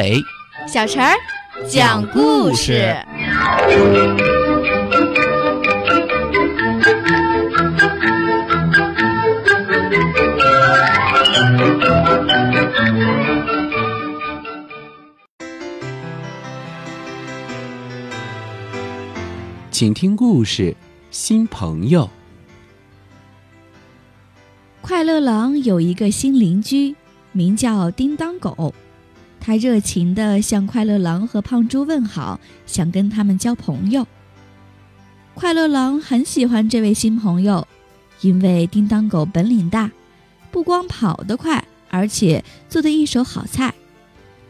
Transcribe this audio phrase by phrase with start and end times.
[0.00, 0.24] 阿伟，
[0.66, 1.14] 小陈儿
[1.68, 2.96] 讲故事。
[19.70, 20.74] 请听故事：
[21.10, 22.08] 新朋友。
[24.80, 26.94] 快乐狼有一个新邻居，
[27.32, 28.74] 名叫叮当狗。
[29.40, 34.06] 他热情地向快乐狼和胖猪问好，想跟他们交朋友。
[35.34, 37.66] 快乐狼很喜欢这位新朋友，
[38.20, 39.90] 因为叮当狗本领大，
[40.50, 43.72] 不光跑得快，而且做的一手好菜。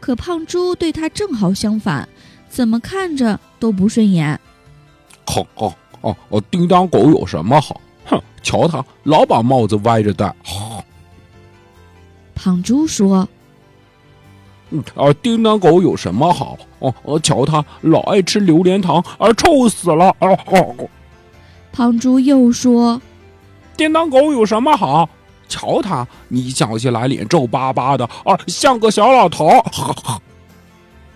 [0.01, 2.09] 可胖猪对他正好相反，
[2.49, 4.37] 怎么看着都不顺眼。
[5.27, 6.43] 哦哦哦哦！
[6.51, 7.79] 叮当狗有什么好？
[8.05, 10.35] 哼，瞧他老把帽子歪着戴。
[12.35, 13.29] 胖猪说。
[14.71, 16.57] 嗯啊，叮当狗有什么好？
[16.79, 20.15] 哦哦，瞧他老爱吃榴莲糖，而臭死了！
[20.19, 20.89] 哦哦。
[21.71, 23.01] 胖猪又说
[23.77, 25.09] ：“叮当狗有什么好？
[25.47, 29.49] 瞧他，你笑起来脸皱巴巴的，啊，像个小老头。”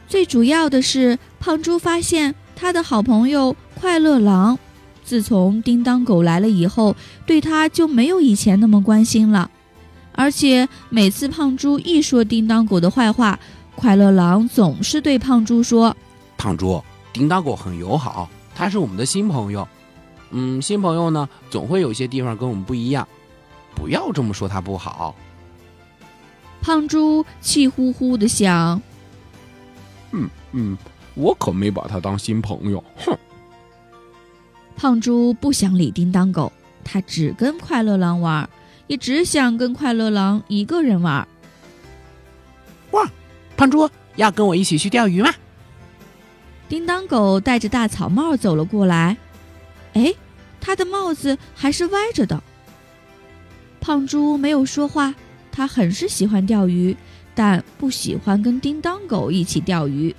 [0.07, 4.59] 最主要的是，胖猪发现他的好朋友快乐狼，
[5.03, 6.95] 自从叮当狗来了以后，
[7.25, 9.49] 对他就没有以前那么关心了。
[10.15, 13.37] 而且每次胖猪一说叮当狗的坏话，
[13.75, 15.95] 快乐狼总是对胖猪说
[16.37, 19.67] ：“胖猪，叮当狗很友好，他是我们的新朋友。
[20.31, 23.07] 嗯，新朋友呢，总会有些地方跟我们不一样，
[23.75, 25.13] 不要这么说他不好。”
[26.61, 28.81] 胖猪气呼呼的想
[30.11, 30.77] ：“嗯嗯，
[31.13, 33.17] 我可没把他当新朋友。”哼。
[34.75, 36.51] 胖猪不想理叮当狗，
[36.83, 38.49] 他只跟快乐狼玩。
[38.87, 41.27] 也只想跟快乐狼一个人玩。
[42.91, 43.09] 哇，
[43.57, 45.33] 胖猪要跟我一起去钓鱼吗？
[46.67, 49.17] 叮当狗戴着大草帽走了过来。
[49.93, 50.13] 哎，
[50.59, 52.41] 他的帽子还是歪着的。
[53.79, 55.13] 胖猪没有说话，
[55.51, 56.95] 他很是喜欢钓鱼，
[57.35, 60.15] 但不喜欢跟叮当狗一起钓鱼。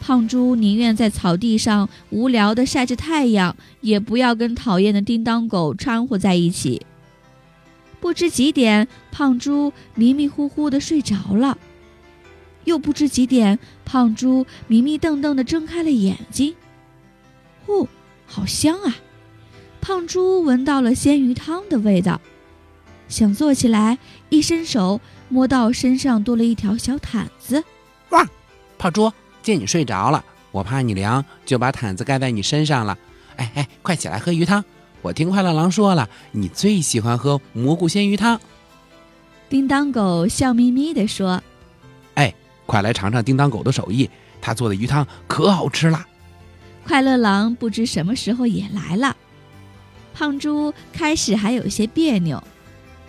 [0.00, 6.80] 胖猪宁愿在草地上无聊的晒着太阳，也不要跟讨厌的叮当狗掺和在一起。
[8.00, 11.58] 不知几点，胖猪迷迷糊糊的睡着了。
[12.64, 16.54] 又不知几点，胖猪迷迷瞪瞪的睁开了眼睛。
[17.66, 17.86] 哦，
[18.26, 18.96] 好香啊！
[19.80, 22.20] 胖猪闻到了鲜鱼汤的味道，
[23.08, 27.64] 想坐起来，一伸手摸到身上多了一条小毯子。
[28.10, 28.28] 哇！
[28.78, 29.10] 胖猪
[29.42, 32.98] 见你睡着了，我怕你凉，就把毯子盖在你身上了。
[33.36, 34.64] 哎哎，快起来喝鱼汤！
[35.02, 38.40] 我听快乐狼说了，你最喜欢喝蘑菇鲜鱼汤。
[39.48, 41.42] 叮当狗笑眯眯地说
[42.14, 42.34] ：“哎，
[42.66, 44.08] 快来尝尝叮当狗的手艺，
[44.40, 46.06] 他做的鱼汤可好吃了。”
[46.86, 49.16] 快乐狼不知什么时候也来了。
[50.12, 52.42] 胖猪开始还有些别扭，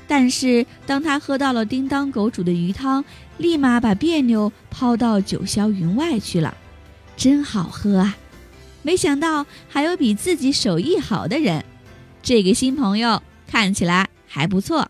[0.07, 3.03] 但是当他喝到了叮当狗煮的鱼汤，
[3.37, 6.55] 立马把别扭抛到九霄云外去了。
[7.17, 8.17] 真好喝啊！
[8.81, 11.63] 没想到还有比自己手艺好的人。
[12.23, 14.89] 这个新朋友看起来还不错。